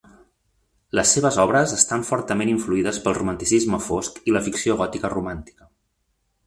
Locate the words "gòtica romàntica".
4.85-5.73